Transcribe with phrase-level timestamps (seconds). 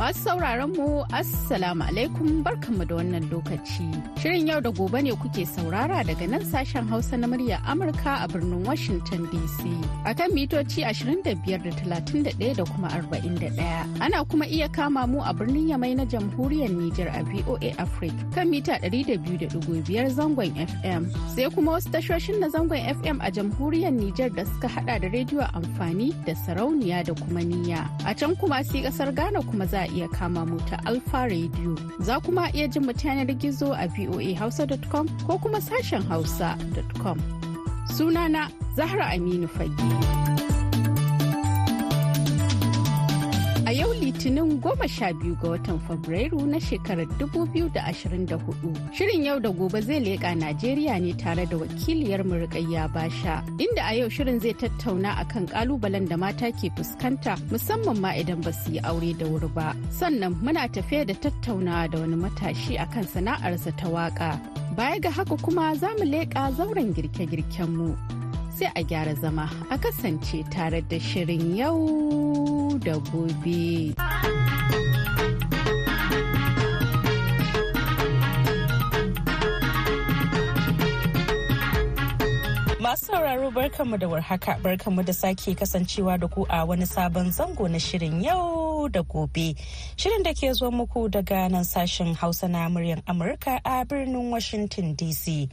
[0.00, 3.84] Masu sauraron mu Assalamu alaikum barkanmu da wannan lokaci.
[4.22, 8.28] Shirin yau da gobe ne kuke saurara daga nan sashen Hausa na murya Amurka a
[8.32, 9.60] birnin Washington DC.
[10.08, 14.00] A kan mitoci 25.31 da kuma 41.
[14.00, 18.48] Ana kuma iya kama mu a birnin Yamai na jamhuriyar Nijar a VOA Africa kan
[18.48, 19.60] mita 200.5
[20.16, 21.12] zangon FM.
[21.36, 25.44] Sai kuma wasu tashoshin na zangon FM a jamhuriyar Nijar da suka hada da rediyo
[25.52, 27.84] amfani da sarauniya da kuma niyya.
[28.08, 31.74] A can kuma sai ƙasar Ghana kuma za iya kama mu ta Alfa Radio.
[32.00, 37.18] Za kuma iya jin mu ta yanar gizo a voahausa.com ko kuma sashen hausa.com.
[37.90, 40.39] Sunana Zahra Aminu Fage.
[44.20, 48.92] Litinin goma sha biyu ga watan Fabrairu na shekarar 2024.
[48.92, 53.42] Shirin yau da gobe zai leƙa Najeriya ne tare da wakiliyar Murƙayya Basha.
[53.56, 58.42] Inda a yau shirin zai tattauna akan ƙalubalen da mata ke fuskanta musamman ma idan
[58.44, 59.72] ba su yi aure da wuri ba.
[59.88, 64.36] Sannan muna tafe da tattaunawa da wani matashi akan sana'arsa ta waƙa.
[64.76, 67.96] Baya ga haka kuma za mu leƙa zauren girke-girkenmu.
[68.52, 73.94] Sai a gyara zama a kasance tare da shirin yau da gobe.
[82.90, 87.68] Masu sauraro barkanmu da warhaka barkanmu da sake kasancewa da ku a wani sabon zango
[87.70, 89.54] na shirin yau da gobe.
[89.96, 94.96] Shirin da ke zuwa muku daga nan sashen Hausa na muryar Amurka a birnin Washington
[94.96, 95.48] DC.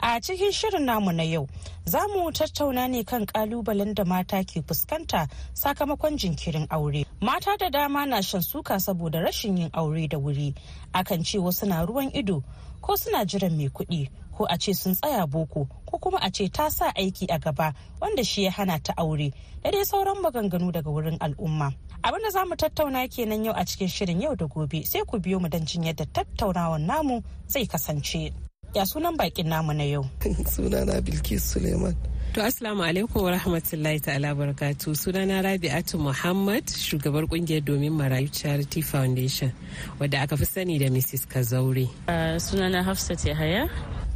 [0.00, 1.46] A cikin shirin namu na yau,
[1.84, 7.04] za mu tattauna ne kan kalubalen da mata ke fuskanta sakamakon jinkirin aure.
[7.20, 10.54] Mata da dama na shan suka saboda rashin yin aure da wuri.
[10.94, 12.42] Akan ce wasu na ruwan ido
[12.80, 16.46] ko suna jiran mai kuɗi ko a ce sun tsaya boko ko kuma a ce
[16.48, 19.32] ta sa aiki a gaba wanda shi ya hana ta aure
[19.64, 21.74] da dai sauran maganganu daga wurin al'umma
[22.06, 25.18] abin da za mu tattauna kenan yau a cikin shirin yau da gobe sai ku
[25.18, 27.18] biyo mu don jin yadda tattaunawan namu
[27.50, 28.30] zai kasance
[28.74, 30.06] ya sunan bakin namu na yau
[30.54, 31.96] sunana bilkis suleiman
[32.34, 38.82] To Assalamu alaikum wa rahmatullahi ta'ala barakatu sunana Rabi'atu Muhammad shugabar ƙungiyar domin marayu Charity
[38.82, 39.50] Foundation
[39.98, 41.24] wadda aka fi sani da Mrs.
[41.26, 41.88] Kazaure.
[42.06, 43.66] Uh, sunana Hafsat Yahaya.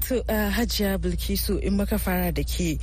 [0.09, 2.79] To uh, Hajiya Bilkisu in baka fara da ke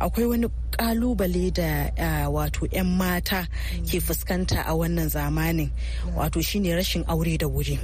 [0.00, 3.46] akwai wani ƙalubale da uh, wato 'yan mata
[3.84, 5.70] ke fuskanta a wannan zamanin
[6.16, 7.78] wato shine rashin aure da wuri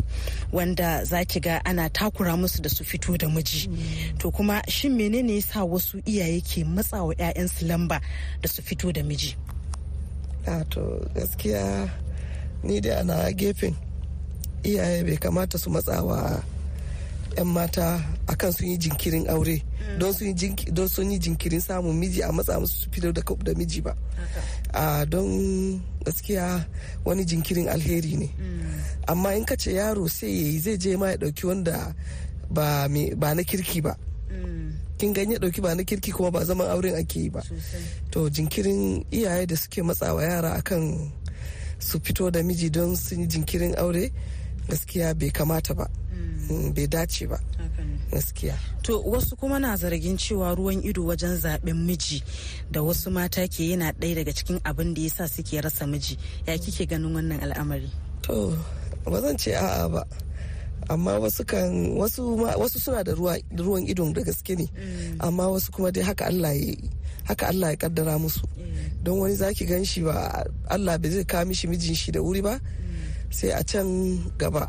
[0.53, 3.69] wanda za ki ga ana takura musu da su fito da miji.
[4.21, 8.01] To kuma shin menene yasa wasu iyaye ke matsawa 'ya'yansu lamba
[8.41, 9.37] da su fito da miji?
[10.71, 11.91] To gaskiya
[12.65, 13.77] ni da ana gefen
[14.65, 16.43] iyaye bai kamata su matsawa
[17.39, 19.63] 'yan mata akan sun yi jinkirin aure.
[19.99, 20.11] Don
[20.91, 23.95] sun yi jinkirin samun miji a matsa musu su fito da miji ba.
[25.07, 26.67] Don gaskiya
[27.07, 28.29] wani jinkirin alheri ne.
[29.07, 31.95] Amma in ka ce yaro sai ya yi zai je ma ya ɗauki wanda
[32.51, 32.89] ba
[33.35, 33.95] na kirki ba.
[34.99, 37.43] Kin ganye ɗauki ba na kirki kuma ba zaman auren ake yi ba.
[38.11, 41.13] To jinkirin iyaye da suke matsawa yara akan
[41.79, 44.11] su fito da miji don sun yi jinkirin aure
[44.69, 45.87] gaskiya bai kamata ba.
[46.75, 47.39] Bai dace ba.
[48.13, 48.55] Gaskiya.
[48.83, 52.23] To wasu kuma na zargin cewa ruwan ido wajen zaɓen miji
[52.71, 56.17] da wasu mata ke yana ɗaya daga cikin abin da yasa suke rasa miji.
[56.47, 57.91] Ya kike ganin wannan al'amari?
[58.23, 58.57] To
[59.05, 60.05] ba zan ce a'a ba.
[60.89, 64.67] Amma wasu kan wasu wasu suna da ruwan idon da gaske ne.
[65.21, 66.75] Amma wasu kuma dai haka Allah ya
[67.25, 68.41] haka Allah ya kaddara musu.
[69.03, 72.41] Don wani zaki gan shi ba Allah bai zai kawo mishi mijin shi da wuri
[72.43, 72.57] ba.
[73.31, 73.89] Sai a can
[74.39, 74.69] gaba.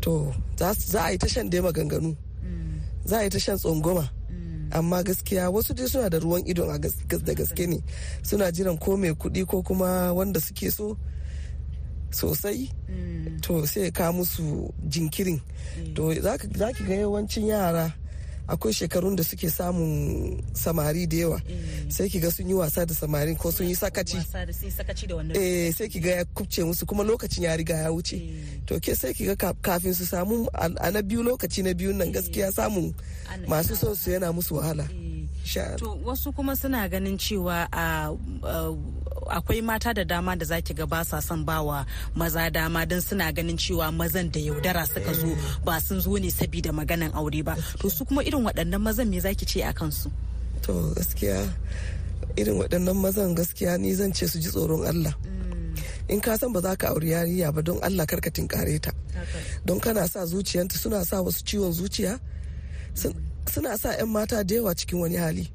[0.00, 0.72] To za
[1.04, 2.16] a yi ta shan dai maganganu.
[3.04, 4.08] Za a yi ta shan tsongoma
[4.72, 7.78] amma gaskiya wasu dai suna da ruwan idon a da gaske ne.
[8.22, 10.96] Suna jiran ko mai kuɗi ko kuma wanda suke so
[12.10, 12.70] sosai.
[13.42, 15.40] To sai ka musu jinkirin.
[15.94, 16.48] To za ki
[16.88, 17.94] ga yawancin yara
[18.48, 21.40] akwai shekarun da suke samun samari da yawa.
[21.88, 24.16] Sai ki ga sun yi wasa da samari ko sun yi sakaci.
[25.36, 28.16] Eh sai ki ga ya kubce musu kuma lokacin ya riga ya wuce.
[28.66, 32.12] To ke sai ki ga kafin su samu a na biyu lokaci na biyun nan
[32.12, 32.94] gaskiya samun
[33.48, 34.86] masu son su yana musu wahala.
[35.78, 37.68] To wasu kuma suna ganin cewa
[39.30, 43.32] akwai mata da dama da zaki ga ba sa son bawa maza dama don suna
[43.32, 45.30] ganin cewa mazan da yaudara suka zo
[45.64, 47.54] ba sun zo ne sabida maganan aure ba.
[47.80, 50.10] To su kuma irin waɗannan mazan me zaki ce a kansu?
[50.62, 51.46] To gaskiya
[52.36, 55.14] irin waɗannan mazan gaskiya ni zan ce su ji tsoron Allah.
[56.08, 58.92] In ka san ba za ka auri yarinya ba don Allah kar ka tinkare ta.
[59.66, 62.20] Don kana sa zuciyanta suna sa wasu ciwon zuciya
[62.94, 63.14] sun-
[63.50, 65.46] suna sa 'yan mata da yawa cikin wani hali.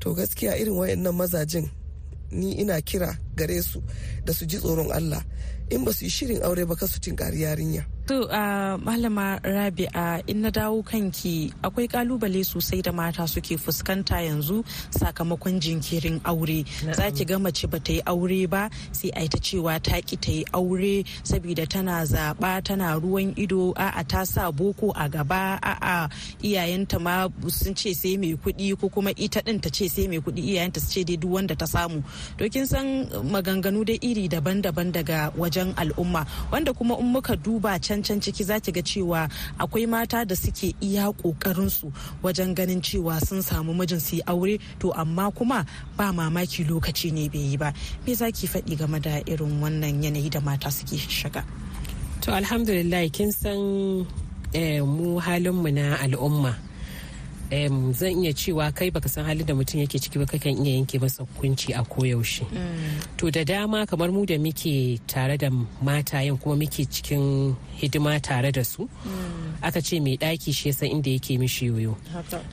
[0.00, 1.66] To gaskiya irin wayannan mazajin
[2.30, 3.82] ni ina kira gare su
[4.24, 5.22] da su ji tsoron Allah.
[5.70, 7.95] In ba su yi shirin aure ba ka su tinkari yarinya.
[8.06, 14.22] To a malama Rabi'a in na dawo kanki akwai ƙalubale sosai da mata suke fuskanta
[14.22, 14.62] yanzu
[14.94, 16.62] sakamakon jinkirin aure.
[16.94, 20.16] Za ki ga mace ba ta yi aure ba sai a ta cewa ta ki
[20.22, 25.58] ta yi aure saboda tana zaɓa tana ruwan ido a'a ta sa boko a gaba
[25.60, 26.06] a'a
[26.46, 30.22] iyayenta ma sun ce sai mai kuɗi ko kuma ita ɗin ta ce sai mai
[30.22, 32.04] kuɗi iyayenta su ce dai duk wanda ta samu.
[32.38, 37.74] To kin san maganganu da iri daban-daban daga wajen al'umma wanda kuma in muka duba
[37.82, 39.28] can can ciki za ki ga cewa
[39.58, 44.22] akwai mata da suke iya ƙoƙarin su wajen ganin cewa sun samu mijin su yi
[44.26, 45.64] aure to amma kuma
[45.96, 47.72] ba mamaki lokaci ne bai yi ba
[48.06, 51.44] me za ki faɗi game da irin wannan yanayi da mata suke shiga
[52.26, 54.02] To alhamdulillah kin san
[54.50, 56.58] eh, mu halinmu na al'umma.
[57.92, 60.98] Zan iya cewa kai baka san halin da mutum yake ciki ba kakan iya yanke
[60.98, 62.44] masa hukunci a koyaushe.
[63.16, 65.48] To da dama kamar mu da muke tare da
[65.82, 68.88] matayen kuma muke cikin hidima tare da su.
[69.62, 71.96] Aka ce mai ɗaki shi ya san inda yake mishi yoyo.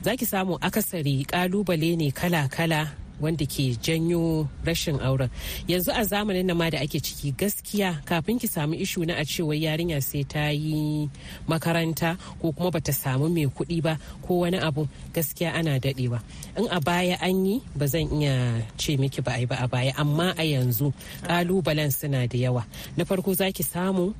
[0.02, 2.88] Za ki samu akasari ƙalubale ne kala-kala
[3.20, 5.30] wanda ke janyo rashin auren.
[5.68, 9.24] Yanzu a zamanin nan ma da ake ciki gaskiya kafin ki samu ishu na a
[9.24, 11.10] cewa yarinya sai ta yi
[11.48, 16.20] makaranta ko kuma bata samu mai kuɗi ba ko wani abu gaskiya ana daɗewa.
[16.56, 19.68] In a baya an yi ba zan iya ce miki ba a yi ba a
[19.68, 22.64] baya amma a yanzu ƙalubalen suna da yawa.
[22.96, 24.14] Na farko za ki samu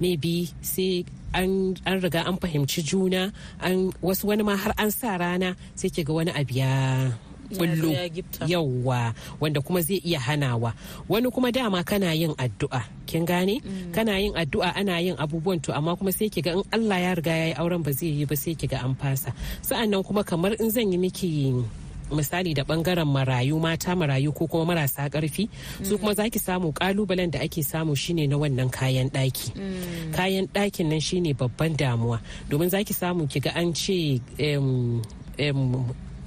[0.00, 1.04] maybe sai
[1.34, 3.30] an, riga an fahimci juna
[4.02, 6.72] wasu wani ma har an sa rana sai ki ga wani abu ya
[7.58, 8.46] bullo ya gifta.
[8.46, 10.72] yauwa wanda kuma zai iya hanawa.
[11.08, 13.60] Wani kuma dama kana yin addu'a kin gane?
[13.92, 17.12] Kana yin addu'a ana yin abubuwan to amma kuma sai ki ga in Allah ya
[17.14, 19.32] riga ya yi auren ba zai yi ba sai ki ga an fasa.
[19.62, 21.54] Sa'annan kuma kamar in zan yi miki
[22.10, 25.48] misali da ɓangaren marayu mata marayu ko kuma marasa ƙarfi
[25.82, 29.52] su kuma zaki samu kalubalen da ake samu shine na wannan kayan daki
[30.12, 32.20] kayan ɗakin nan shine babban damuwa.
[32.50, 34.18] Domin zaki samu kiga an ce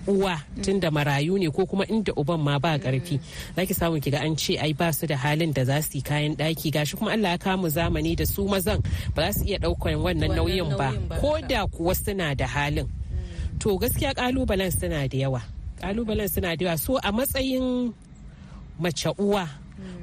[0.07, 3.19] uwa tunda marayu ne ko kuma inda uban ma ba ƙarfi
[3.55, 6.35] zaki samu kiga an ce ai ba su da halin da za su yi kayan
[6.35, 8.81] daki gashi kuma Allah ya kamu zamani da su mazan
[9.15, 10.91] ba za su iya ɗaukan wannan nauyin ba.
[11.21, 12.87] ko da kuwa suna da halin.
[13.59, 15.41] To gaskiya kalubalen suna da yawa.
[15.79, 16.77] Kalubalen suna da yawa.
[16.79, 17.93] So a matsayin
[18.79, 19.47] mace uwa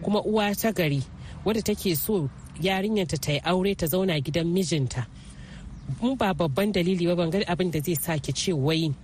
[0.02, 1.02] kuma uwa ta gari
[1.44, 2.30] wadda take so
[2.60, 5.06] yarinyarta ta yi aure ta zauna gidan mijinta.
[6.02, 8.94] In ba babban dalili ba ban ga abin da zai sa ki ce wai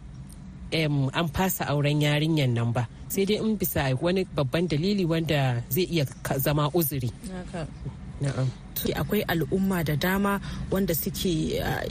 [0.72, 2.88] an fasa auren yarinyar nan ba.
[3.08, 6.04] Sai dai in bisa wani babban dalili wanda zai iya
[6.38, 7.10] zama uzuri.
[8.20, 8.48] Na'am.
[8.96, 10.40] Akwai al'umma da dama
[10.72, 11.84] wanda suke ah,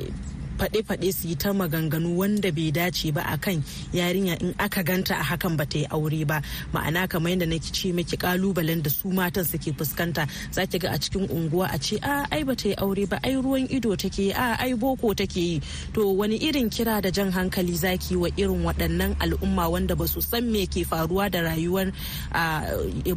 [0.59, 3.63] faɗe-faɗe su yi ta maganganu wanda bai dace ba akan
[3.93, 6.41] yarinya in aka ganta a hakan ba ta yi aure ba.
[6.73, 10.27] Ma'ana kamar yadda na ce miki kalubalen da su matan suke fuskanta.
[10.51, 13.19] Za ki ga a cikin unguwa a ce a ai ba ta yi aure ba
[13.23, 15.61] ai ruwan ido take yi a ai boko take yi.
[15.93, 20.21] To wani irin kira da jan hankali zaki wa irin waɗannan al'umma wanda ba su
[20.21, 21.91] san me ke faruwa da rayuwar
[22.31, 22.63] ah,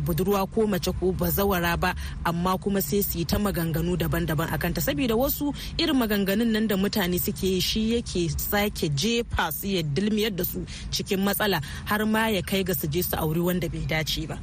[0.04, 4.72] budurwa ko mace ko bazawara ba amma kuma sai su yi ta maganganu daban-daban akan
[4.74, 9.82] ta saboda wasu irin maganganun nan da mutane suke shi yake sake jefa su ya
[9.82, 13.68] dilmiyar da su cikin matsala har ma ya kai ga su je su auri wanda
[13.68, 14.38] bai dace ba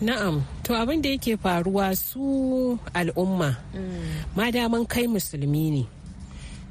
[0.00, 3.56] Na'am, to abin da yake faruwa su al'umma,
[4.36, 5.88] ma daman kai musulmi ne,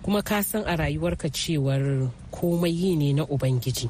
[0.03, 3.89] kuma ka san a rayuwarka cewar komai yi ne na Ubangiji.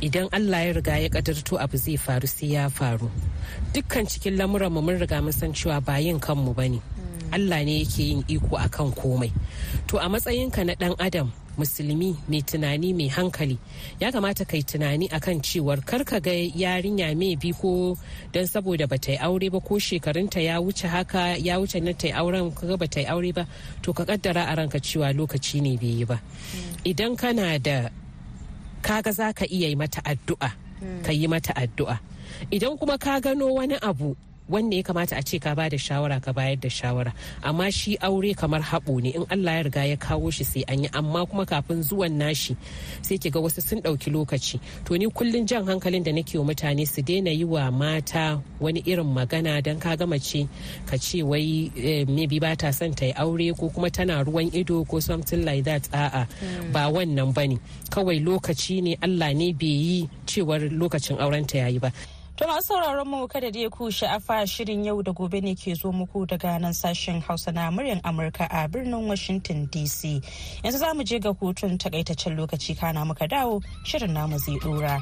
[0.00, 3.10] Idan Allah ya riga ya kadarto abu zai faru sai ya faru.
[3.74, 6.78] Dukkan cikin lamuranmu mun riga mun san cewa ba yin kanmu ba ne.
[7.32, 9.32] Allah ne yake yin iko akan komai.
[9.88, 13.58] To a matsayinka na ɗan Adam, musulmi mai tunani mai hankali
[14.00, 17.96] ya kamata kai tunani akan cewar kar ka ga yarinya mai bi ko
[18.32, 22.08] don saboda bata yi aure ba ko shekarunta ya wuce haka ya wuce na ta
[22.08, 23.46] yi auren kaga bata yi aure ba
[23.82, 26.20] to ka kaddara a ranka cewa lokaci ne bai yi ba.
[26.84, 27.88] Idan kana da
[28.82, 30.50] kaga za ka iya yi mata addu'a
[31.04, 31.96] ka yi mata addu'a.
[32.52, 34.12] Idan kuma ka gano wani abu
[34.48, 37.12] wanda ya kamata a ce ka ba da shawara ka bayar da shawara.
[37.42, 40.82] Amma shi aure kamar haɓo ne in Allah ya riga ya kawo shi sai an
[40.84, 40.88] yi.
[40.92, 42.56] Amma kuma kafin zuwan nashi
[43.02, 44.60] sai ki ga wasu sun ɗauki lokaci.
[44.84, 48.82] To ni kullun jan hankalin da nake wa mutane su daina yi wa mata wani
[48.86, 50.46] irin magana don ka gama ce
[50.86, 51.70] ka ce wai
[52.06, 55.64] maybe ba ta son ta yi aure ko kuma tana ruwan ido ko something like
[55.64, 55.88] that.
[55.92, 56.26] A'a
[56.72, 57.58] ba wannan ba ne
[57.90, 61.90] kawai lokaci ne Allah ne bai yi cewar lokacin aurenta yayi ba.
[62.36, 65.88] To masu sauraron mu kada dai ku sha'afa shirin yau da gobe ne ke zo
[65.90, 70.20] muku daga nan sashen Hausa na muryar Amurka a birnin Washington DC.
[70.62, 75.00] Yanzu za mu je ga hutun takaitaccen lokaci kana muka dawo shirin namu zai dora.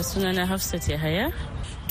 [0.00, 1.32] Sunana hafsat yahaya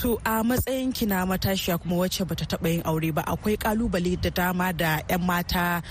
[0.01, 4.19] To a matsayin ki na matashiya kuma wacce bata taba yin aure ba akwai ƙalubale
[4.19, 5.83] da dama da 'yan mata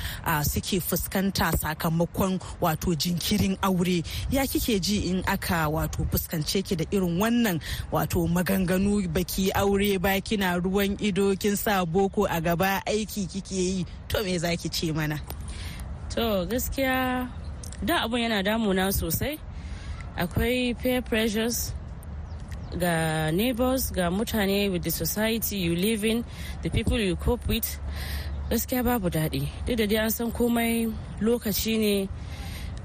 [0.43, 4.03] suke fuskanta sakamakon wato jinkirin aure.
[4.31, 7.61] Ya kike ji in aka wato fuskance ki da irin wannan
[7.93, 13.55] wato maganganu baki aure ba kina ruwan ido kin sa boko a gaba aiki kike
[13.55, 15.21] yi to me zaki ce mana?
[16.11, 17.29] to gaskiya
[17.85, 19.39] da abun yana damuna sosai
[20.19, 21.73] akwai peer pressures
[22.79, 26.25] ga neighbors ga mutane with the society you live in
[26.63, 27.67] the people you cope with
[28.51, 29.49] gaskiya babu daɗi.
[29.67, 32.09] Duk da dai an san komai lokaci ne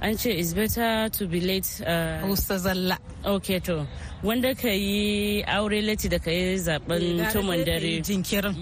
[0.01, 2.97] an ce is better to be late uh, zalla.
[3.25, 3.87] ok to.
[4.23, 8.01] Wanda ka yi aure lati da ka yi zaɓen tumun dare.
[8.01, 8.53] Jinkirin.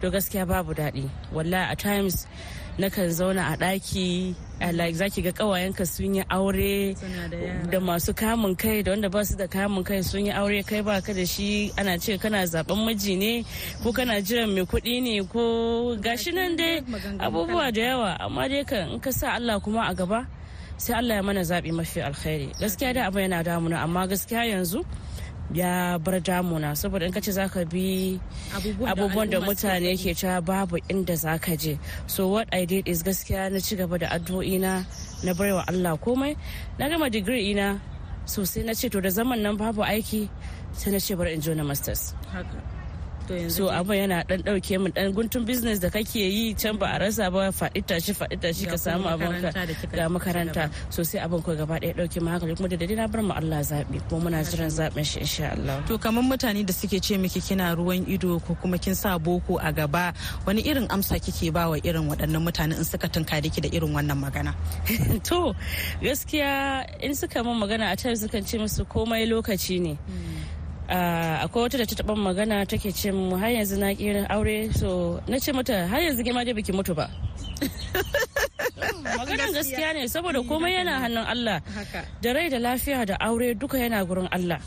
[0.00, 1.08] to gaskiya babu daɗi.
[1.32, 2.26] Wallahi at times
[2.80, 6.94] nakan zauna a ɗaki a like zaki ga ƙawayenka sun yi aure
[7.70, 10.80] da masu kamun kai da wanda ba su da kamun kai sun yi aure kai
[10.82, 13.44] ba ka da shi ana ce kana zaɓen miji ne
[13.82, 15.42] ko kana jiran mai kuɗi ne ko
[16.04, 16.80] gashi nan dai
[17.18, 18.10] abubuwa da yawa.
[18.20, 20.26] Amma dai kan in ka sa Allah kuma a gaba
[20.76, 22.48] sai Allah ya mana zaɓi mafi alkhairi.
[22.60, 24.80] Gaskiya da abin yana damuna amma gaskiya yanzu
[25.54, 26.72] ya bar damuna.
[26.76, 28.18] Saboda in ka ce zaka bi
[28.86, 31.78] abubuwan da mutane ke cewa babu inda zaka je.
[32.06, 34.84] So what i did is gaskiya na ci gaba da addu'o'i na
[35.22, 36.36] na baiwa Allah komai.
[36.78, 37.80] Na gama digiri ina
[38.24, 40.28] so sai na ce to da zaman nan babu aiki
[40.72, 42.14] sai na ce bari in na masters.
[43.48, 46.98] So abin yana dan ɗauke min dan guntun business da kake yi can ba a
[46.98, 49.50] rasa ba faɗi tashi faɗi tashi ka samu abin ka
[49.96, 50.70] ga makaranta.
[50.90, 53.32] so sai abin ko gaba ɗaya ɗauke mu hankali kuma da dai na bar mu
[53.32, 55.78] Allah zabi kuma muna jiran zaɓen shi insha Allah.
[55.86, 59.58] To kamar mutane da suke ce miki kina ruwan ido ko kuma kin sa boko
[59.58, 60.12] a gaba
[60.46, 63.92] wani irin amsa kike ba wa irin waɗannan mutane in suka tunkare ki da irin
[63.94, 64.52] wannan magana.
[65.28, 65.54] to
[66.02, 69.94] gaskiya in suka min magana a can sukan ce musu komai lokaci ne.
[69.94, 70.59] Ah,
[70.90, 75.20] akwai wata da ta taɓa magana take ce mu har yanzu na ƙirin aure so
[75.28, 77.06] na ce mata har yanzu ke ma dai biki mutu ba.
[79.18, 79.92] Maganan gaskiya.
[79.94, 81.60] ne saboda komai yana hannun Allah.
[82.22, 84.58] Da rai da lafiya da aure duka yana gurin Allah.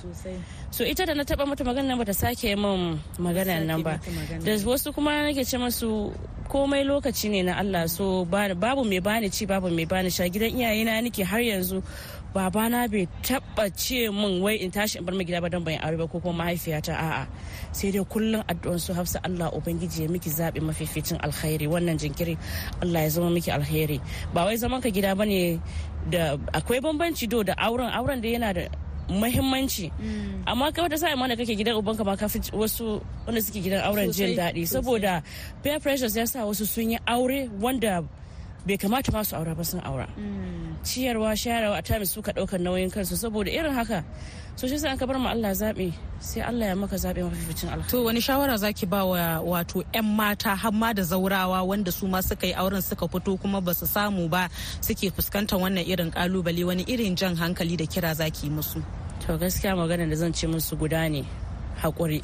[0.71, 3.99] So ita da na taba mata magana nan bata sake min maganan nan ba.
[4.45, 6.13] da wasu kuma nake ce masu
[6.49, 10.23] komai lokaci ne na Allah so ba- babu mai bani ci babu mai bani sha.
[10.29, 11.83] Gidan iyayena nake har yanzu
[12.33, 15.73] babana bai taba ce min wai in tashi in bar mai gida ba don ban
[15.75, 17.27] yi aure ba ko kuma mahaifiyata a'a.
[17.71, 21.67] Sai dai kullum addu'an su hafsa Allah ubangiji ya miki zabi mafificin alkhairi.
[21.69, 22.37] Wannan jinkiri
[22.81, 24.01] Allah ya zama miki alkhairi
[24.33, 25.61] ba wai zaman ka gida ba ne
[26.09, 27.93] da akwai bambanci do da auren.
[27.93, 28.65] Auren da yana da
[29.09, 29.91] mahimmanci
[30.47, 33.83] amma kai wata sa'in ma da kake gidan ubanka ma kafi wasu wanda suke gidan
[33.83, 34.63] auren jin daɗi.
[34.67, 35.21] saboda
[35.61, 38.03] peer pressures ya sa wasu sun yi aure wanda
[38.67, 40.07] bai kamata ma su aura ba sun aura.
[40.83, 43.15] Ciyarwa shayarwa a times suka ɗaukar nauyin kansu.
[43.15, 44.03] Saboda irin haka
[44.55, 47.89] so shi an ka bar mu Allah zaɓi sai Allah ya maka zaɓi mafificin alkhairi.
[47.89, 52.07] To wani shawara zaki ba wa wato 'yan mata har ma da zaurawa wanda su
[52.07, 54.49] ma suka yi auren suka fito kuma ba su samu ba
[54.81, 58.83] suke fuskantar wannan irin ƙalubale wani irin jan hankali da kira zaki musu.
[59.25, 61.23] to gaskiya magana da zan ce musu guda ne
[61.81, 62.21] haƙuri.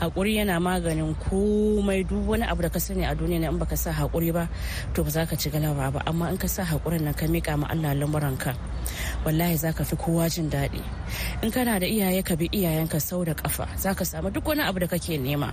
[0.00, 2.06] Haƙuri yana maganin komai.
[2.08, 4.48] Duk wani abu da ka sani a duniya in baka sa haƙuri ba
[4.94, 6.02] to ba za ka ci galaba ba.
[6.06, 8.54] Amma in ka sa haƙurin nan ka miƙa ma Allah lamuranka
[9.24, 10.82] wallahi za ka fi kowa jin daɗi.
[11.42, 13.68] In kana da iyaye ka bi iyayenka sau da ƙafa.
[13.78, 15.52] Za ka samu duk wani abu da kake nema.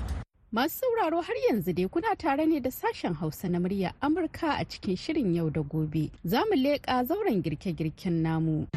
[0.56, 4.64] Masu sauraro har yanzu dai kuna tare ne da sashen Hausa na murya Amurka a
[4.66, 6.12] cikin shirin yau da gobe.
[6.24, 8.68] Za mu leƙa zauren girke-girken namu.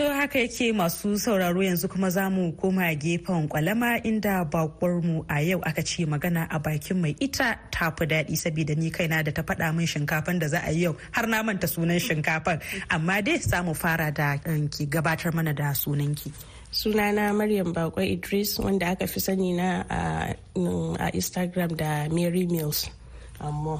[0.00, 4.48] To haka yake masu sauraro yanzu kuma za mu koma gefen kwalama inda
[5.04, 8.90] mu a yau aka ce magana a bakin mai ita ta fi daɗi saboda ni
[8.90, 12.00] kaina da ta faɗa min shinkafan da za a yi yau har na manta sunan
[12.00, 16.32] shinkafan amma dai samu fara da ki gabatar mana da sunanki.
[16.72, 22.88] sunana maryam bakwai idris wanda aka fi sani na a instagram da mary mills
[23.38, 23.76] amma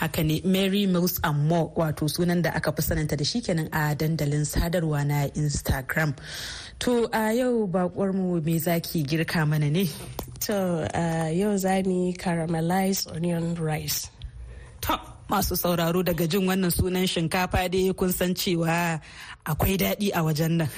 [0.00, 3.68] haka ne mary mills and more wato sunan da aka fi sananta da shi kenan
[3.72, 6.12] a dandalin sadarwa na instagram.
[6.80, 9.84] To a yau bakwar mu me zaki girka mana ne?
[10.46, 10.86] To
[11.40, 14.10] yau za mu caramelize onion rice.
[14.82, 15.00] To
[15.30, 19.00] masu sauraro daga jin wannan sunan shinkafa dai kun san cewa
[19.46, 20.68] akwai daɗi a wajen nan.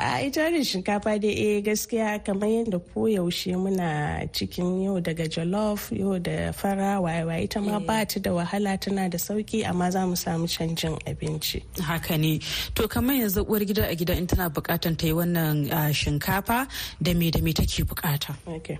[0.00, 3.88] A ita ne shinkafa dai eh gaskiya kamar yadda koyaushe muna
[4.32, 9.08] cikin yau daga jollof yau da fara wayewa ita ma ba ta da wahala tana
[9.10, 11.62] da sauƙi amma za mu samu canjin abinci.
[11.82, 12.38] Haka ne.
[12.74, 16.68] To kamar yanzu uwar gida a gida in tana bukatan ta yi wannan shinkafa
[17.02, 18.78] da me da me take buƙata okay.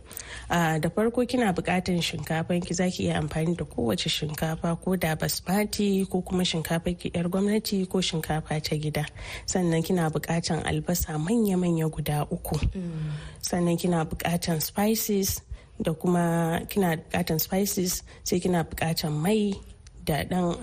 [0.49, 6.09] da farko kina bukatan shinkafan ki zaki iya amfani da kowace shinkafa ko da basmati
[6.09, 9.05] ko kuma shinkafa ki yar gwamnati ko shinkafa ta gida.
[9.47, 12.57] Sannan kina bukatan albasa manya-manya guda uku.
[13.43, 15.41] Sannan kina bukatan spices
[15.83, 19.55] da kuma kina bukatan spices sai kina bukatan mai
[20.05, 20.57] da dan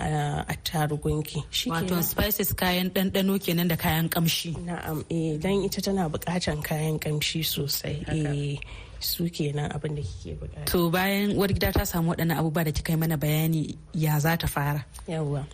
[0.54, 6.60] attarugunki wato spices kayan ɗanɗano kenan da kayan kamshi na'am eh dan ita tana bukatan
[6.68, 8.58] kayan kamshi sosai eh.
[9.00, 10.66] Su kenan abin da kike buƙata.
[10.66, 14.38] To bayan uwar gida ta samu waɗannan abubuwa da kika yi mana bayani ya za
[14.38, 14.86] ta fara.
[15.08, 15.46] Yawwa.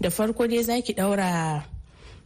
[0.00, 1.62] Da farko dai zaki ɗaura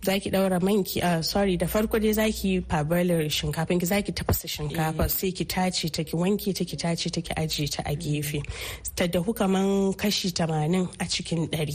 [0.05, 5.09] zaki daura manki uh, sorry da farko dai zaki fabalar shinkafin ki zaki tafasa shinkafa
[5.11, 8.43] sai ki tace ta ki wanke ta ki tace ta ki ajiye ta a gefe.
[8.95, 11.75] Ta dahu kaman kashi tamanin a cikin ɗari.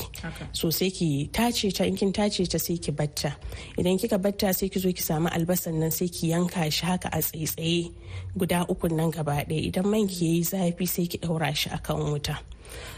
[0.56, 3.36] So sai ki tace ta in kin tace ta sai ki batta.
[3.78, 7.10] Idan kika batta sai ki zo ki samu albasan nan sai ki yanka shi haka
[7.12, 7.92] a tsaitsaye
[8.38, 9.68] guda uku nan gaba ɗaya.
[9.72, 12.40] Idan man ki yayi zafi sai ki ɗaura shi akan wuta.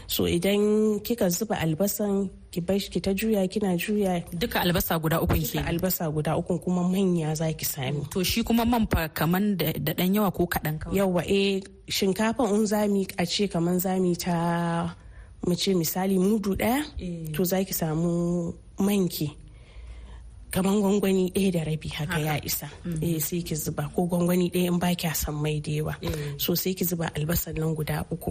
[0.06, 4.22] So idan kika zuba albasan ki bar ki ta juya kina juya.
[4.32, 8.02] Duka albasa guda uku ke albasa guda uku kuma manya za ki sami.
[8.10, 10.94] To shi kuma man fa kaman da dan yawa ko kadan kawai?
[10.98, 14.94] Yawa eh shinkafan in zami a ce kaman zami ta
[15.46, 16.82] mu ce misali mudu ɗaya
[17.34, 19.30] to za ki samu manki
[20.54, 22.70] kaman gwangwani ɗaya da rabi haka ya isa.
[23.02, 23.90] Eh sai ki zuba.
[23.90, 25.94] Ko gwangwani ɗaya in ba kya san mai da yawa.
[26.38, 28.30] So sai ki zuba albasan nan guda uku.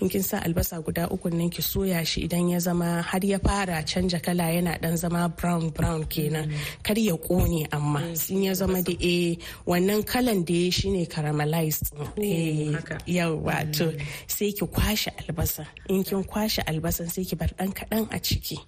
[0.00, 3.38] In kin sa albasa guda uku nan ki soya shi idan ya zama har ya
[3.42, 6.54] fara canja kala yana dan zama brown brown kenan.
[6.84, 8.14] Kar ya ƙone amma.
[8.30, 9.34] In ya zama da eh
[9.66, 11.90] wannan kalan da ya shine caramelized.
[12.14, 12.78] Eh
[13.10, 13.90] yawa to
[14.30, 15.66] sai ki kwashe albasa.
[15.90, 18.58] In kin kwashe albasan sai ki bar dan kadan a ciki.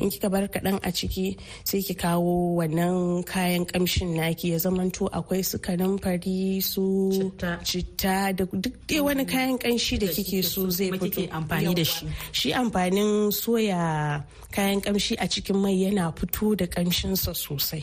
[0.00, 5.08] In kika bar kadan a ciki sai ki kawo wannan kayan kamshin naki ya zamanto
[5.12, 7.10] akwai su fari su
[7.64, 8.32] citta.
[8.32, 11.26] da duk dai wani kayan kanshi da kike so zai fito.
[11.30, 12.06] amfani da shi.
[12.32, 14.22] Shi amfanin soya
[14.52, 17.82] kayan kamshi a cikin mai yana fito da kamshinsa sosai.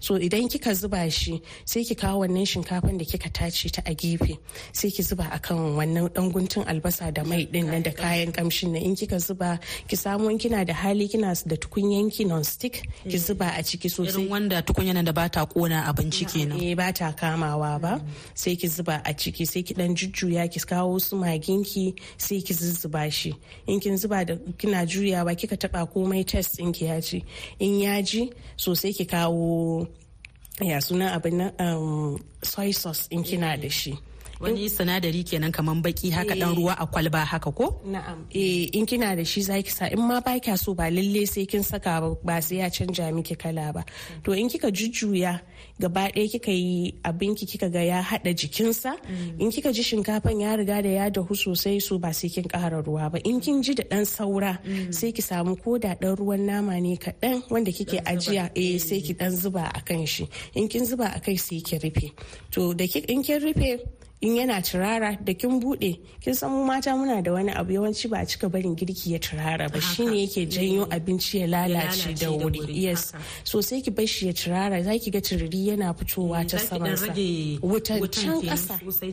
[0.00, 3.94] So idan kika zuba shi sai ki kawo wannan shinkafan da kika tace ta a
[3.94, 4.38] gefe
[4.72, 8.72] sai ki zuba akan wannan dan guntun albasa da mai ɗin nan da kayan kamshin
[8.72, 8.82] nan.
[8.82, 13.18] In kika zuba ki samu in kina da hali kina da tukunyanki non stick ki
[13.18, 14.22] zuba a ciki sosai.
[14.24, 16.58] Irin wanda tukunya da bata kona abinci kenan.
[16.60, 18.00] eh bata kamawa ba.
[18.34, 22.54] Sai ki zuba a ciki sai ki dan jujjuya ki kawo su maginki sai ki
[22.54, 23.34] zuzzuba shi.
[23.66, 27.24] In kin zuba da kina juyawa kika taba komai test din ki ya ci
[27.58, 29.86] in ya ji so sai ki kawo
[30.60, 33.98] ya suna abin nan um, soy sauce in kina da shi.
[34.42, 37.80] Wani sinadari kenan kaman baki haka dan ruwa a kwalba haka ko?
[37.86, 38.26] Na'am.
[38.34, 39.86] Eh in kina da shi zaki sa.
[39.86, 43.36] In ma ba kya so ba lalle sai kin saka ba sai ya canja miki
[43.38, 43.82] kala ba.
[44.24, 45.38] To in kika jujjuya
[45.78, 48.98] gaba ɗaya kika yi abinki kika ga ya haɗa jikinsa.
[49.38, 52.82] In kika ji shinkafan ya riga da ya dahu sosai so ba sai kin ƙara
[52.82, 53.18] ruwa ba.
[53.24, 54.58] In kin ji da ɗan saura
[54.90, 59.00] sai ki samu ko da ɗan ruwan nama ne kaɗan wanda kike ajiya eh sai
[59.06, 60.26] ki ɗan zuba a kan shi.
[60.54, 62.10] In kin zuba a kai sai ki rufe.
[62.50, 66.90] To da in kin rufe in yana turara da kin buɗe kin san mu mata
[66.94, 69.80] muna da wani abu yawanci ba a cika barin girki ya turara ba.
[69.80, 72.60] Shine yake janyo abinci ya lalace da wuri.
[72.72, 73.12] yes.
[73.42, 77.06] so sai ki bar shi ya turara zaki ga tururi yana fitowa ta saman sa.
[77.66, 77.98] wutan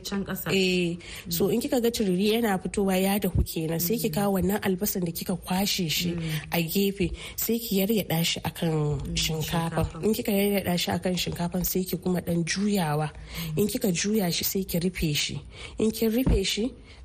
[0.05, 0.95] can kasa eh
[1.27, 5.01] so in kika ga tururi yana fitowa ya dahu kenan sai ki kawo wannan albasan
[5.05, 6.13] da kika kwashe shi
[6.53, 11.81] a gefe sai ki yaryada shi akan shinkafa in kika yaryada shi akan shinkafan sai
[11.83, 13.09] ki kuma dan juyawa.
[13.57, 15.41] In kika juya shi sai ki rufe shi
[15.77, 15.91] in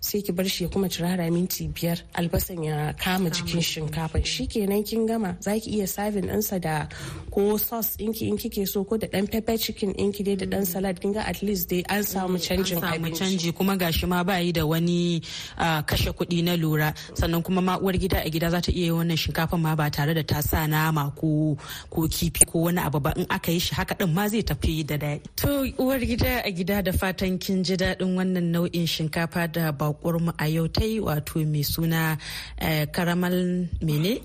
[0.04, 1.98] sai ki bar shi ya kuma turara minti biyar.
[2.14, 4.24] Albasan ya kama jikin shinkafan.
[4.24, 4.46] shi.
[4.46, 6.86] Kenan kin gama za ki iya serving ɗinsa da
[7.32, 10.66] ko sauce ɗinki in kike so ko da ɗan pepper chicken ɗinki dai da ɗan
[10.66, 11.00] salad.
[11.00, 13.18] Kin ga at least dai an samu canjin samu abinci.
[13.18, 15.22] canji kuma gashi ma ba yi da wani
[15.56, 16.92] ah, kashe kuɗi na lura.
[17.14, 20.12] Sannan kuma ma uwar gida a gida za ta iya wannan shinkafa ma ba tare
[20.12, 21.56] da ta sa nama ko
[21.88, 23.14] ko kifi ko wani abu ba.
[23.16, 25.20] In aka yi shi haka din ma zai tafi da daɗi.
[25.40, 25.48] To
[25.80, 30.32] uwar gida a gida da fatan kin ji daɗin wannan nau'in shinkafa da bakuwar mu
[30.38, 32.18] a yau ta yi wato mai suna
[32.58, 34.20] eh, karamal mene?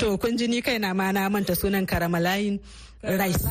[0.00, 2.58] To kun ji ni kaina ma na manta sunan karamalayin
[3.06, 3.44] rice.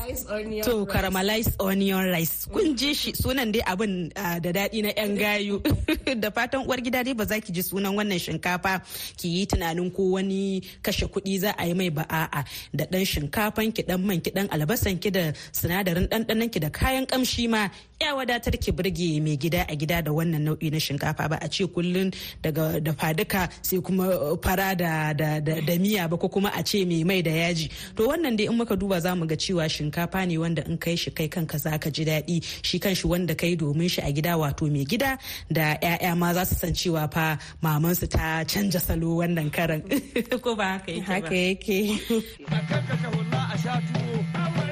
[0.66, 2.46] To caramelized onion rice.
[2.52, 5.62] Kun ji shi sunan dai abin ah, da daɗi na 'yan gayu.
[6.22, 8.82] da fatan uwar gida dai ba za ki ji sunan wannan shinkafa
[9.18, 13.06] ki yi tunanin ko wani kashe kuɗi za a yi mai ba a'a da ɗan
[13.06, 17.48] shinkafan ki ɗan man ki ɗan albasan ki da sinadarin ɗanɗanon ki da kayan ƙamshi
[17.50, 21.38] ma ya wadatar ki burge mai gida a gida da wannan nau'i na shinkafa ba
[21.42, 22.12] a ce kullun
[22.44, 26.84] daga da faduka sai kuma uh, fara da, da, miya ba ko kuma a ce
[26.86, 27.70] mai mai da yaji.
[27.96, 30.96] To wannan dai in muka duba za mu ga cewa shinkafa ne wanda in kai
[30.96, 32.38] shi kai kanka za ka ji daɗi.
[32.68, 35.18] Shi kanshi wanda kai domin shi a gida wato mai gida
[35.52, 37.26] da 'ya'ya ma za su san cewa fa
[37.64, 39.82] mamansu ta canja salo wannan karan.
[40.44, 41.14] Ko ba haka yake ba?
[41.16, 41.78] Haka yake.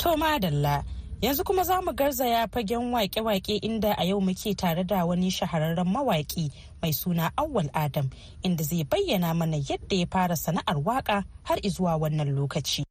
[0.00, 0.82] To madalla
[1.22, 5.84] yanzu kuma za mu garzaya fagen wake-wake inda a yau muke tare da wani shahararren
[5.86, 6.50] mawaki
[6.82, 8.08] mai suna Awwal Adam
[8.42, 12.82] inda zai bayyana mana yadda ya fara sana'ar waƙa har izuwa wannan lokaci.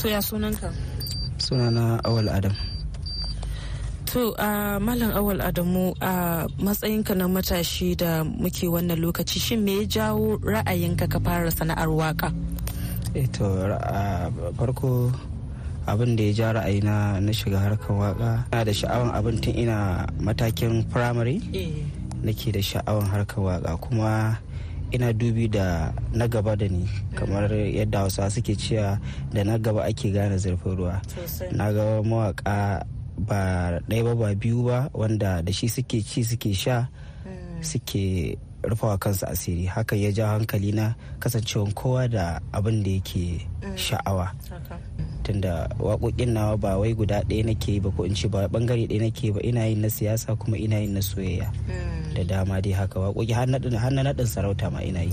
[0.00, 0.72] To ya sunanka?
[1.38, 2.54] sunana awal adam
[4.14, 9.80] To a Malam Awal Adamu a matsayinka na matashi da muke wannan lokaci shin me
[9.82, 12.30] ya jawo ra'ayinka ka fara sana'ar waƙa?
[13.14, 15.10] Eh, to a farko
[15.86, 20.06] abin da ya ja ra'ayina na shiga harkar waƙa ina da sha'awan abin tun ina
[20.20, 21.40] matakin firamare.
[22.24, 24.38] Nake da sha'awan harkar waƙa kuma
[24.92, 26.88] ina dubi da na gaba da ni.
[27.14, 28.96] Kamar yadda hausa suke cewa
[29.32, 31.02] da na gaba ake gane zurfin ruwa.
[31.52, 32.86] Na ga mawaka
[33.18, 36.88] ba ɗaya ba ba biyu ba wanda da shi suke ci suke sha
[37.60, 39.68] suke rufawa kansu asiri.
[39.68, 43.44] Hakan ya ja hankali na kasancewan kowa da abin da yake
[43.76, 44.32] sha'awa.
[45.24, 49.00] Tunda waƙoƙin nawa ba wai guda ɗaya nake ba ko in ce ba ɓangare ɗaya
[49.08, 49.40] nake ba.
[49.40, 51.48] Ina yin na siyasa kuma ina yin na soyayya.
[52.14, 53.32] Da dama dai haka waƙoƙi.
[53.32, 55.10] Har na naɗin sarauta ma ina yi.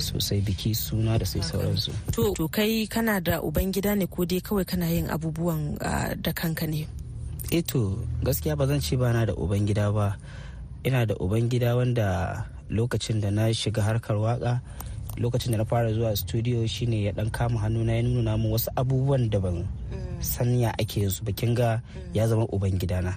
[0.00, 1.92] Sosai biki suna da sai sauransu.
[2.16, 5.76] To, kai kana da uban gida ne ko dai kawai kana yin abubuwan
[6.22, 6.88] da kanka ne?
[7.52, 10.16] eto gaskiya ba zan ce ba na da uban gida ba.
[10.84, 14.60] Ina da uban gida wanda lokacin da na shiga harkar waƙa
[15.16, 18.50] lokacin da na fara zuwa studio shine ya dan kama hannu na ya nuna min
[18.52, 19.64] wasu abubuwan da ban
[20.20, 21.32] sanya ake yin su ba.
[21.32, 21.80] Kin ga
[22.14, 23.16] ya zama uban gidana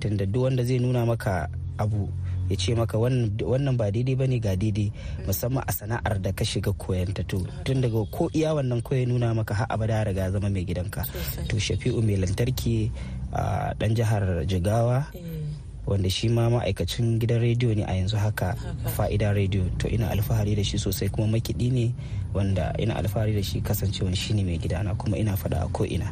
[0.00, 2.08] tunda duk wanda zai nuna maka abu
[2.48, 4.92] ya ce maka wannan ba daidai ba ne ga daidai.
[5.26, 7.42] Musamman a sana'ar da ka shiga koyan ta to.
[7.66, 10.50] Tun daga ko iya wannan ko ya nuna maka har abada ya riga ya zama
[10.50, 11.02] mai gidanka.
[11.50, 12.90] To shafi'u mai lantarki
[13.34, 15.10] a dan jihar jigawa.
[15.86, 18.54] Wanda shi ma ma'aikacin gidan rediyo ne a yanzu haka
[18.96, 19.70] fa'ida rediyo.
[19.78, 21.94] To ina alfahari da shi sosai kuma makiɗi ne
[22.34, 26.10] wanda ina alfahari da shi kasancewa shi ne mai gidana kuma ina faɗa a ko'ina.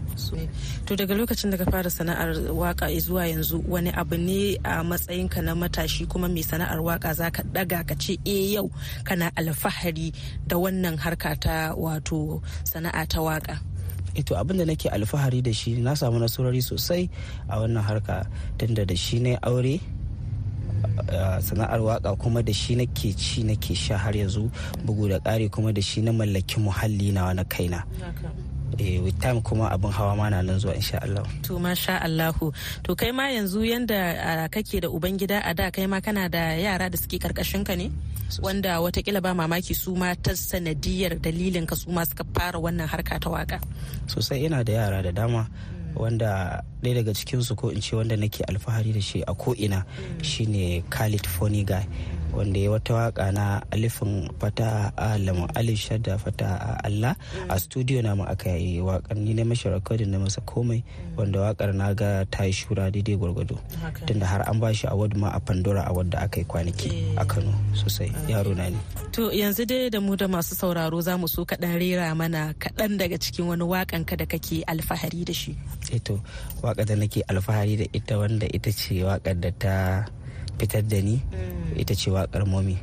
[0.86, 5.42] To daga lokacin da ka fara sana'ar waƙa zuwa yanzu wani abu ne a matsayinka
[5.42, 8.70] na matashi kuma mai sana'ar waƙa za ka daga ka ce e yau
[9.04, 10.12] kana alfahari
[10.46, 13.73] da wannan harka ta wato sana'a ta waƙa.
[14.14, 17.10] Ito abin da nake alfahari da shi na samu nasarori sosai
[17.48, 18.26] a wannan harka
[18.58, 19.80] tunda da shi ne aure
[21.08, 24.50] a sana'ar waƙa kuma da shi nake ci nake sha har yanzu
[24.86, 27.82] bugu da ƙari kuma da shi na mallaki muhalli nawa na kaina.
[28.78, 32.52] Eh with time kuma abin hawa ma na nan zuwa insha Allah To masha Allahu.
[32.84, 36.90] To kai ma yanzu yanda kake da ubangida a da kai ma kana da yara
[36.90, 37.90] da suke ƙarƙashin ka ne?
[38.42, 42.88] Wanda wataƙila ba mamaki su ma ta sanadiyar dalilin ka su ma suka fara wannan
[42.88, 43.60] harka ta waƙa.
[44.06, 45.48] sosai ina da yara da dama
[45.96, 49.84] wanda ɗaya daga cikinsu ko in ce wanda nake alfahari da shi a ko'ina
[50.22, 51.86] shine khalid funny guy
[52.36, 57.16] wanda ya wata waƙa na alifin fata a lamun alif shadda fata a Allah.
[57.48, 60.82] A studio na mu aka yi waƙar ni na mashi recording na masa komai
[61.16, 63.58] wanda waƙar na ga ta yi shura daidai gwargwado.
[64.06, 67.54] Tunda har an bashi award ma a Pandora award da aka yi kwanaki a Kano
[67.72, 68.10] sosai.
[68.26, 68.78] Yaro na ne.
[69.12, 72.98] To yanzu dai da mu da masu sauraro za mu so kaɗan rera mana kaɗan
[72.98, 75.56] daga cikin wani waƙan ka da kake alfahari da shi.
[75.92, 76.20] eto
[76.62, 79.74] waƙa da nake alfahari da ita wanda ita ce waƙar da ta
[80.58, 81.20] fitar da ni
[81.76, 82.76] ita ce waƙar momi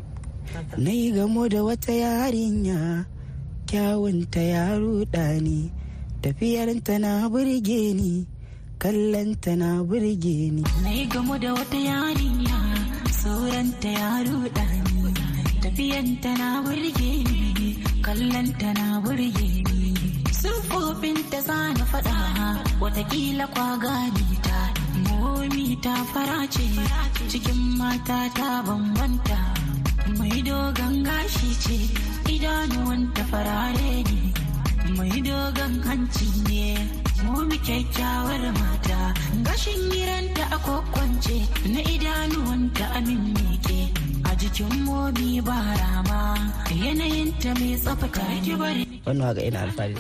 [0.78, 3.06] na yi gamo da wata yarinya
[3.66, 5.72] kyawunta ya ruɗa ni
[6.22, 8.28] tafiyarta na burge ni
[8.82, 10.62] kallonta na burge ni.
[10.84, 12.58] Na yi gamu da wata yarinya
[13.22, 15.14] sauranta ya ruɗa ni
[15.62, 17.70] tafiyanta na burge ni
[18.06, 19.94] kallonta na burge ni.
[20.40, 22.16] Siffofinta za na faɗa
[22.82, 24.81] wataƙila kwa gani ta.
[25.42, 26.62] Momi ta fara ce
[27.30, 29.40] cikin mata ta bambanta.
[30.18, 31.78] Mai dogon gashi ce
[32.34, 34.20] idanuwanta farare ne.
[34.98, 36.66] Mai dogon hanci ne
[37.26, 39.00] momi kyakkyawar mata.
[39.46, 41.38] Gashin giranta a kwakwance
[41.74, 43.80] na idanuwanta amin meke
[44.30, 46.22] a jikin momi ba rama
[46.84, 49.94] yanayinta mai tsafta ki bari wannan waƙa ina alfahari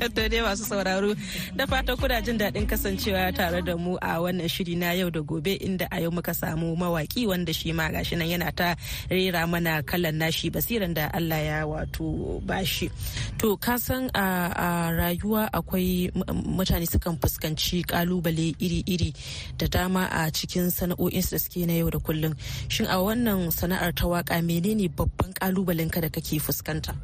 [0.00, 1.14] da to dai masu sauraro
[1.56, 5.20] da fatan kuna jin daɗin kasancewa tare da mu a wannan shiri na yau da
[5.20, 8.74] gobe inda a yau muka samu mawaki wanda shi ma gashi nan yana ta
[9.10, 12.90] rera mana kalan nashi basiran da Allah ya wato bashi
[13.38, 16.10] to ka san a rayuwa akwai
[16.56, 19.12] mutane sukan fuskanci ƙalubale iri-iri
[19.58, 22.34] da dama a cikin sana'o'insu da suke na yau da kullum.
[22.68, 26.94] Shin a wannan sana'ar ta waƙa menene babban kalubalen ka da kake fuskanta?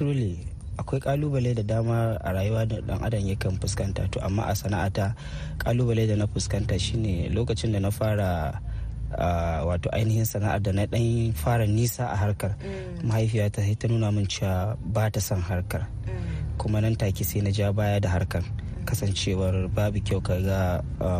[0.00, 0.40] Truly
[0.80, 4.08] akwai ƙalubale da dama a rayuwa da dan adam yakan fuskanta.
[4.10, 5.12] To amma a sana'ata
[5.60, 8.56] ƙalubale da na fuskanta shine lokacin da na fara
[9.12, 12.56] uh, wato ainihin sana'ar da na dan fara nisa a harkar
[13.04, 15.84] mahaifiyata ta nuna min cewa ba ta son harkar.
[16.56, 18.40] Kuma nan take sai na ja baya da harkar.
[18.84, 20.60] Kasancewar babu kyau ka ga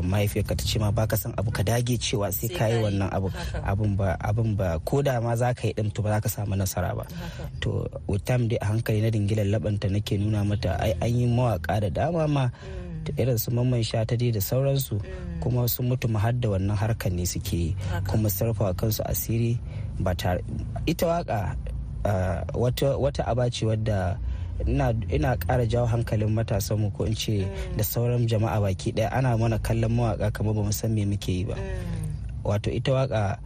[0.03, 3.29] mahaifiyarka ta ce ma baka san abu ka dage cewa sai ka yi wannan abu.
[3.65, 6.29] abun ba abun ba ko da ma za ka yi din to ba za ka
[6.29, 7.05] samu nasara ba.
[7.61, 7.87] To
[8.25, 11.89] time dai a hankali na dingilan labanta nake nuna mata ai an yi mawaka da
[11.91, 12.45] dama ma.
[13.05, 15.01] Da irin su mamman sha ta da sauransu
[15.41, 17.71] kuma sun mutu har da wannan harkar ne suke yi.
[18.09, 19.59] Kuma sarrafa kansu asiri
[20.01, 20.41] ba tare
[20.87, 21.57] ita waƙa
[22.99, 24.17] wata aba ce wadda
[24.67, 27.47] ina ƙara jawo hankalin matasanmu ko in ce
[27.77, 29.13] da sauran jama'a baki ɗaya.
[29.13, 31.55] Ana mana kallon mawaka kamar ba mu san me muke yi ba.
[32.45, 33.39] Wato ita waƙa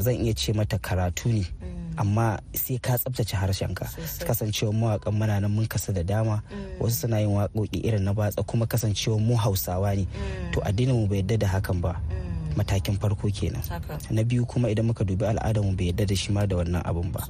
[0.00, 1.44] zan iya ce mata karatu ne
[1.98, 3.84] amma sai ka tsabtace harshenka.
[4.24, 6.42] Kasancewa mawakan mana nan mun kasa da dama.
[6.80, 10.06] Wasu suna yin waƙoƙi irin na batsa kuma kasancewa mu hausawa ne.
[10.52, 12.00] To addinin mu bai yadda da hakan ba.
[12.58, 13.62] Matakin farko kenan.
[14.10, 17.12] Na biyu kuma idan muka dubi al'adarmu bai yadda da shi ma da wannan abun
[17.14, 17.22] ba.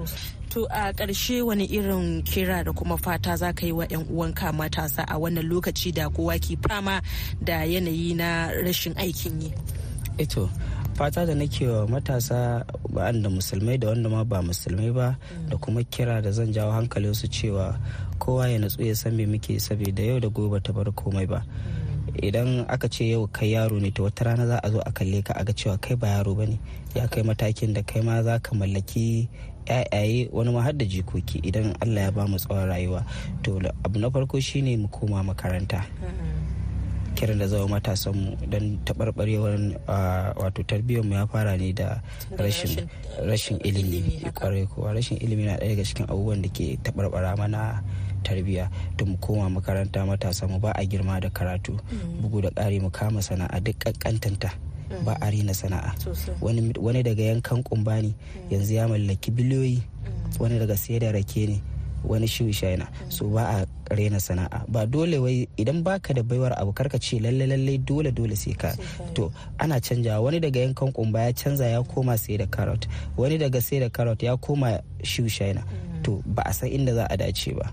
[0.51, 4.49] To a ƙarshe wani irin kira da kuma fata za ka yi wa 'yan uwanka
[4.53, 7.03] matasa a wannan lokaci da kowa ke fama
[7.45, 9.51] da yanayi na rashin aikin yi?
[10.19, 10.49] Ito
[10.99, 12.65] fata da nake wa matasa
[12.95, 15.15] da musulmai da wanda ma ba musulmai ba
[15.49, 17.79] da kuma kira da zan jawo hankalin su cewa
[18.19, 21.45] kowa ya natsu ya san me muke saboda yau da gobe ta bar komai ba.
[22.23, 25.23] Idan aka ce yau kai yaro ne to wata rana za a zo a kalle
[25.23, 26.59] ka a ga cewa kai ba yaro ba ne
[26.95, 29.29] ya kai matakin da kai ma za ka mallaki
[29.69, 33.05] yayaye wani ma har da jikoki idan allah ya ba mu tsawon rayuwa.
[33.45, 35.85] To abu na farko shine mu koma makaranta.
[37.19, 39.59] Kiran da zama matasanmu don taɓarɓarewar
[40.39, 41.99] wato tarbiyyarmu ya fara ne da
[43.27, 47.83] rashin ilimi ƙwarai kuwa rashin ilimi na ɗaya daga cikin abubuwan da ke taɓarɓara mana
[48.23, 48.71] tarbiyya.
[48.97, 51.75] Da mu koma makaranta matasa mu ba a girma da karatu.
[52.23, 54.51] Bugu da ƙari mu kama sana'a duk ƙanƙantanta.
[55.05, 55.95] Ba a rina sana'a.
[56.41, 58.15] Wani daga yankan kumbani
[58.51, 59.83] yanzu ya mallaki biliyoyi.
[60.39, 61.59] Wani daga sai da rake ne.
[62.05, 62.87] Wani shi shaina.
[63.09, 64.65] So ba a rena sana'a.
[64.69, 68.37] Ba dole wai idan baka da baiwar abu kar ka ce lalle lalle dole dole
[68.37, 68.73] sai ka.
[69.15, 72.87] To ana canjawa wani daga yankan kumba ya canza ya koma sai da carrot.
[73.17, 75.63] Wani daga sai da carrot ya koma shi shaina
[76.03, 77.73] to ba a san inda za a dace ba.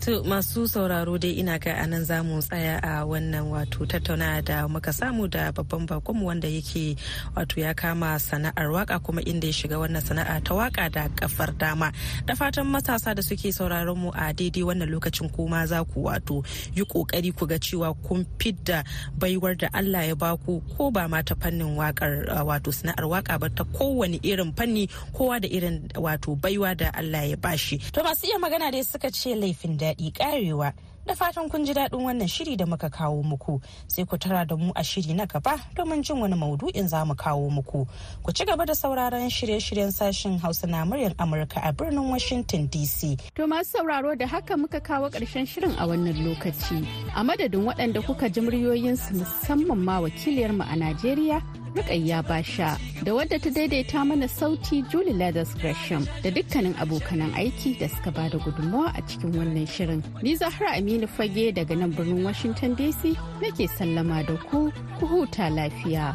[0.00, 4.28] To masu sauraro dai ina ga a nan za mu tsaya a wannan wato tattauna
[4.48, 6.96] da muka samu da babban bakonmu wanda yake
[7.36, 11.50] wato ya kama sana'ar waƙa kuma inda ya shiga wannan sana'a ta waƙa da kafar
[11.58, 11.90] dama.
[12.26, 16.44] Da fatan matasa da suke sauraron mu a daidai wannan lokacin kuma za ku wato
[16.76, 18.84] yi ƙoƙari ku ga cewa kun fidda
[19.18, 23.48] baiwar da Allah ya baku ko ba ma ta fannin waƙar wato sana'ar waƙa ba
[23.50, 28.26] ta kowane irin fanni kowa da irin wato baiwa da Allah ya bashi to masu
[28.30, 30.72] iya magana dai suka ce laifin daɗi karewa
[31.08, 34.56] Da fatan kun ji daɗin wannan shiri da muka kawo muku sai ku tara da
[34.56, 37.88] mu a shiri na gaba domin jin wani maudu'in za mu kawo muku.
[38.22, 43.16] Ku ci gaba da sauraron shirye-shiryen sashen Hausa na muryar Amurka a birnin Washington DC.
[43.36, 46.84] To masu sauraro da haka muka kawo ƙarshen shirin a wannan lokaci.
[47.16, 51.40] A madadin waɗanda kuka ji muryoyinsu musamman ma wakiliyarmu a Najeriya
[51.74, 57.78] Rukayya Basha da wadda ta daidaita mana sauti Julie Ladders Gresham da dukkanin abokanan aiki
[57.78, 60.02] da suka ba da gudunmawa a cikin wannan shirin.
[60.22, 65.50] Ni Zahra Aminu Fage daga nan birnin Washington DC nake sallama da ku ku huta
[65.50, 66.14] lafiya.